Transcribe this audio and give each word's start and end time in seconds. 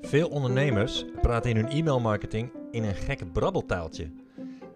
Veel 0.00 0.28
ondernemers 0.28 1.04
praten 1.20 1.50
in 1.50 1.56
hun 1.56 1.68
e-mailmarketing 1.68 2.52
in 2.70 2.84
een 2.84 2.94
gek 2.94 3.32
brabbeltaaltje. 3.32 4.12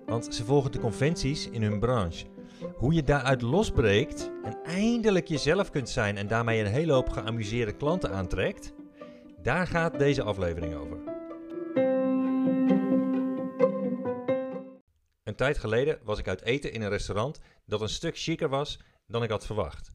Want 0.06 0.34
ze 0.34 0.44
volgen 0.44 0.72
de 0.72 0.78
conventies 0.78 1.48
in 1.48 1.62
hun 1.62 1.78
branche. 1.78 2.26
Hoe 2.74 2.94
je 2.94 3.02
daaruit 3.02 3.42
losbreekt 3.42 4.30
en 4.44 4.58
eindelijk 4.62 5.28
jezelf 5.28 5.70
kunt 5.70 5.88
zijn 5.88 6.16
en 6.16 6.26
daarmee 6.26 6.60
een 6.60 6.66
hele 6.66 6.92
hoop 6.92 7.08
geamuseerde 7.08 7.76
klanten 7.76 8.10
aantrekt, 8.10 8.72
daar 9.42 9.66
gaat 9.66 9.98
deze 9.98 10.22
aflevering 10.22 10.74
over. 10.74 10.98
Een 15.22 15.36
tijd 15.36 15.58
geleden 15.58 15.98
was 16.02 16.18
ik 16.18 16.28
uit 16.28 16.42
eten 16.42 16.72
in 16.72 16.82
een 16.82 16.88
restaurant 16.88 17.40
dat 17.66 17.80
een 17.80 17.88
stuk 17.88 18.18
chiquer 18.18 18.48
was 18.48 18.80
dan 19.06 19.22
ik 19.22 19.30
had 19.30 19.46
verwacht. 19.46 19.94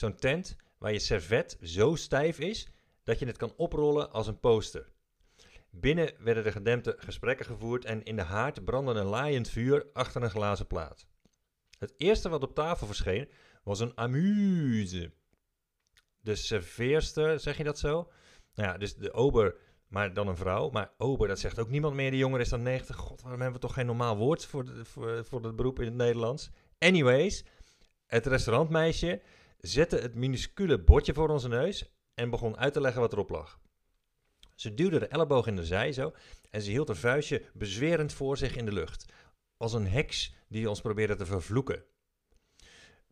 Zo'n 0.00 0.16
tent 0.16 0.56
waar 0.78 0.92
je 0.92 0.98
servet 0.98 1.58
zo 1.62 1.94
stijf 1.94 2.38
is 2.38 2.68
dat 3.02 3.18
je 3.18 3.26
het 3.26 3.36
kan 3.36 3.52
oprollen 3.56 4.12
als 4.12 4.26
een 4.26 4.40
poster. 4.40 4.92
Binnen 5.70 6.14
werden 6.18 6.44
de 6.44 6.52
gedempte 6.52 6.94
gesprekken 6.98 7.46
gevoerd 7.46 7.84
en 7.84 8.02
in 8.02 8.16
de 8.16 8.22
haard 8.22 8.64
brandde 8.64 8.92
een 8.92 9.06
laaiend 9.06 9.48
vuur 9.48 9.86
achter 9.92 10.22
een 10.22 10.30
glazen 10.30 10.66
plaat. 10.66 11.06
Het 11.78 11.94
eerste 11.96 12.28
wat 12.28 12.42
op 12.42 12.54
tafel 12.54 12.86
verscheen 12.86 13.28
was 13.62 13.80
een 13.80 13.96
amuse. 13.96 15.12
De 16.20 16.34
serveerster, 16.34 17.40
zeg 17.40 17.56
je 17.56 17.64
dat 17.64 17.78
zo? 17.78 18.10
Nou 18.54 18.68
ja, 18.68 18.78
dus 18.78 18.94
de 18.94 19.12
ober, 19.12 19.56
maar 19.88 20.14
dan 20.14 20.28
een 20.28 20.36
vrouw. 20.36 20.70
Maar 20.70 20.92
ober, 20.98 21.28
dat 21.28 21.38
zegt 21.38 21.58
ook 21.58 21.70
niemand 21.70 21.94
meer. 21.94 22.10
Die 22.10 22.20
jonger 22.20 22.40
is 22.40 22.48
dan 22.48 22.62
90. 22.62 22.96
God, 22.96 23.22
waarom 23.22 23.40
hebben 23.40 23.60
we 23.60 23.66
toch 23.66 23.76
geen 23.76 23.86
normaal 23.86 24.16
woord 24.16 24.46
voor, 24.46 24.64
de, 24.64 24.84
voor, 24.84 25.24
voor 25.24 25.44
het 25.44 25.56
beroep 25.56 25.78
in 25.78 25.86
het 25.86 25.94
Nederlands? 25.94 26.50
Anyways, 26.78 27.44
het 28.06 28.26
restaurantmeisje 28.26 29.22
zette 29.60 29.96
het 29.96 30.14
minuscule 30.14 30.84
bordje 30.84 31.14
voor 31.14 31.28
onze 31.28 31.48
neus 31.48 31.94
en 32.14 32.30
begon 32.30 32.56
uit 32.56 32.72
te 32.72 32.80
leggen 32.80 33.00
wat 33.00 33.12
erop 33.12 33.30
lag. 33.30 33.60
Ze 34.54 34.74
duwde 34.74 34.98
de 34.98 35.06
elleboog 35.06 35.46
in 35.46 35.56
de 35.56 35.64
zij 35.64 35.92
zo 35.92 36.12
en 36.50 36.62
ze 36.62 36.70
hield 36.70 36.88
haar 36.88 36.96
vuistje 36.96 37.42
bezwerend 37.54 38.12
voor 38.12 38.36
zich 38.36 38.56
in 38.56 38.64
de 38.64 38.72
lucht. 38.72 39.12
Als 39.56 39.72
een 39.72 39.86
heks 39.86 40.34
die 40.48 40.68
ons 40.68 40.80
probeerde 40.80 41.16
te 41.16 41.26
vervloeken. 41.26 41.84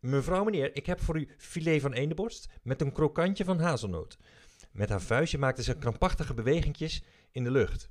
Mevrouw, 0.01 0.45
meneer, 0.45 0.77
ik 0.77 0.87
heb 0.87 1.01
voor 1.01 1.19
u 1.19 1.29
filet 1.37 1.81
van 1.81 1.93
eendenborst 1.93 2.49
met 2.63 2.81
een 2.81 2.93
krokantje 2.93 3.45
van 3.45 3.61
hazelnoot. 3.61 4.19
Met 4.73 4.89
haar 4.89 5.01
vuistje 5.01 5.39
maakte 5.39 5.63
ze 5.63 5.79
krampachtige 5.79 6.35
bewegingjes 6.35 7.03
in 7.31 7.45
de 7.45 7.51
lucht. 7.51 7.89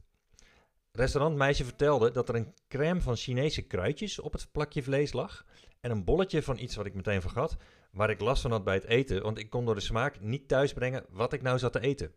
Restaurantmeisje 0.97 1.63
vertelde 1.63 2.11
dat 2.11 2.29
er 2.29 2.35
een 2.35 2.53
crème 2.67 3.01
van 3.01 3.15
Chinese 3.15 3.61
kruidjes 3.61 4.19
op 4.19 4.33
het 4.33 4.51
plakje 4.51 4.83
vlees 4.83 5.13
lag 5.13 5.45
en 5.79 5.91
een 5.91 6.03
bolletje 6.03 6.43
van 6.43 6.57
iets 6.57 6.75
wat 6.75 6.85
ik 6.85 6.93
meteen 6.93 7.21
vergat, 7.21 7.57
waar 7.91 8.09
ik 8.09 8.19
last 8.19 8.41
van 8.41 8.51
had 8.51 8.63
bij 8.63 8.73
het 8.73 8.83
eten, 8.83 9.21
want 9.21 9.37
ik 9.37 9.49
kon 9.49 9.65
door 9.65 9.75
de 9.75 9.81
smaak 9.81 10.21
niet 10.21 10.47
thuisbrengen 10.47 11.05
wat 11.09 11.33
ik 11.33 11.41
nou 11.41 11.59
zat 11.59 11.71
te 11.71 11.79
eten. 11.79 12.13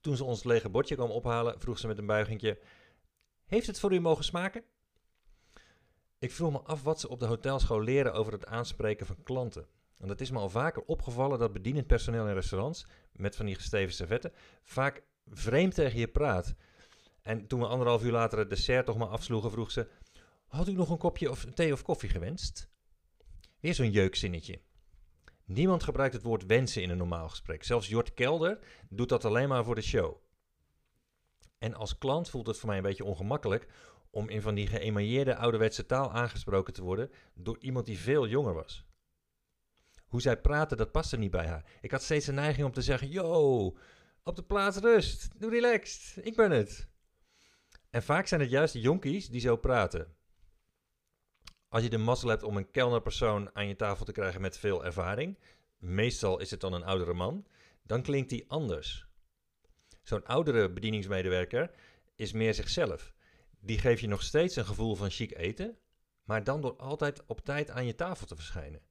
Toen 0.00 0.16
ze 0.16 0.24
ons 0.24 0.44
lege 0.44 0.68
bordje 0.68 0.94
kwam 0.94 1.10
ophalen, 1.10 1.60
vroeg 1.60 1.78
ze 1.78 1.86
met 1.86 1.98
een 1.98 2.06
buigingje: 2.06 2.58
Heeft 3.44 3.66
het 3.66 3.80
voor 3.80 3.92
u 3.92 4.00
mogen 4.00 4.24
smaken? 4.24 4.64
Ik 6.18 6.32
vroeg 6.32 6.52
me 6.52 6.60
af 6.60 6.82
wat 6.82 7.00
ze 7.00 7.08
op 7.08 7.20
de 7.20 7.26
hotelschool 7.26 7.82
leren 7.82 8.12
over 8.12 8.32
het 8.32 8.46
aanspreken 8.46 9.06
van 9.06 9.22
klanten. 9.22 9.66
Want 9.96 10.10
het 10.10 10.20
is 10.20 10.30
me 10.30 10.38
al 10.38 10.50
vaker 10.50 10.82
opgevallen 10.82 11.38
dat 11.38 11.52
bedienend 11.52 11.86
personeel 11.86 12.28
in 12.28 12.34
restaurants, 12.34 12.86
met 13.12 13.36
van 13.36 13.46
die 13.46 13.54
gesteven 13.54 13.94
servetten, 13.94 14.32
vaak 14.62 15.02
vreemd 15.26 15.74
tegen 15.74 15.98
je 15.98 16.08
praat. 16.08 16.54
En 17.24 17.46
toen 17.46 17.60
we 17.60 17.66
anderhalf 17.66 18.02
uur 18.02 18.12
later 18.12 18.38
het 18.38 18.48
dessert 18.48 18.86
toch 18.86 18.96
maar 18.96 19.08
afsloegen, 19.08 19.50
vroeg 19.50 19.70
ze: 19.70 19.88
Had 20.46 20.68
u 20.68 20.72
nog 20.72 20.90
een 20.90 20.98
kopje 20.98 21.30
of 21.30 21.44
thee 21.44 21.72
of 21.72 21.82
koffie 21.82 22.08
gewenst? 22.08 22.70
Weer 23.60 23.74
zo'n 23.74 23.90
jeukzinnetje. 23.90 24.60
Niemand 25.44 25.82
gebruikt 25.82 26.14
het 26.14 26.22
woord 26.22 26.46
wensen 26.46 26.82
in 26.82 26.90
een 26.90 26.96
normaal 26.96 27.28
gesprek. 27.28 27.64
Zelfs 27.64 27.88
Jort 27.88 28.14
Kelder 28.14 28.58
doet 28.88 29.08
dat 29.08 29.24
alleen 29.24 29.48
maar 29.48 29.64
voor 29.64 29.74
de 29.74 29.82
show. 29.82 30.16
En 31.58 31.74
als 31.74 31.98
klant 31.98 32.30
voelt 32.30 32.46
het 32.46 32.58
voor 32.58 32.68
mij 32.68 32.76
een 32.76 32.82
beetje 32.82 33.04
ongemakkelijk 33.04 33.66
om 34.10 34.28
in 34.28 34.42
van 34.42 34.54
die 34.54 34.66
geëmailleerde 34.66 35.36
ouderwetse 35.36 35.86
taal 35.86 36.12
aangesproken 36.12 36.72
te 36.72 36.82
worden 36.82 37.10
door 37.34 37.58
iemand 37.58 37.86
die 37.86 37.98
veel 37.98 38.28
jonger 38.28 38.54
was. 38.54 38.86
Hoe 40.06 40.20
zij 40.20 40.40
praatte, 40.40 40.76
dat 40.76 40.92
paste 40.92 41.16
niet 41.16 41.30
bij 41.30 41.46
haar. 41.46 41.64
Ik 41.80 41.90
had 41.90 42.02
steeds 42.02 42.26
de 42.26 42.32
neiging 42.32 42.66
om 42.66 42.72
te 42.72 42.82
zeggen: 42.82 43.08
Yo, 43.08 43.76
op 44.22 44.36
de 44.36 44.44
plaats 44.44 44.78
rust, 44.78 45.40
doe 45.40 45.50
relaxed, 45.50 46.26
ik 46.26 46.36
ben 46.36 46.50
het. 46.50 46.92
En 47.94 48.02
vaak 48.02 48.26
zijn 48.26 48.40
het 48.40 48.50
juist 48.50 48.72
de 48.72 48.80
jonkies 48.80 49.28
die 49.28 49.40
zo 49.40 49.56
praten. 49.56 50.14
Als 51.68 51.82
je 51.82 51.88
de 51.88 51.98
mazzel 51.98 52.28
hebt 52.28 52.42
om 52.42 52.56
een 52.56 52.70
kelnerpersoon 52.70 53.50
aan 53.52 53.68
je 53.68 53.76
tafel 53.76 54.04
te 54.04 54.12
krijgen 54.12 54.40
met 54.40 54.58
veel 54.58 54.84
ervaring, 54.84 55.38
meestal 55.78 56.40
is 56.40 56.50
het 56.50 56.60
dan 56.60 56.72
een 56.72 56.84
oudere 56.84 57.12
man, 57.12 57.46
dan 57.82 58.02
klinkt 58.02 58.30
die 58.30 58.50
anders. 58.50 59.06
Zo'n 60.02 60.24
oudere 60.24 60.72
bedieningsmedewerker 60.72 61.70
is 62.16 62.32
meer 62.32 62.54
zichzelf. 62.54 63.14
Die 63.60 63.78
geeft 63.78 64.00
je 64.00 64.08
nog 64.08 64.22
steeds 64.22 64.56
een 64.56 64.66
gevoel 64.66 64.94
van 64.94 65.10
chic 65.10 65.36
eten, 65.36 65.78
maar 66.24 66.44
dan 66.44 66.60
door 66.60 66.76
altijd 66.76 67.26
op 67.26 67.44
tijd 67.44 67.70
aan 67.70 67.86
je 67.86 67.94
tafel 67.94 68.26
te 68.26 68.36
verschijnen. 68.36 68.82